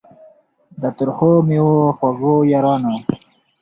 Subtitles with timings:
[0.81, 2.95] د ترخو میو خوږو یارانو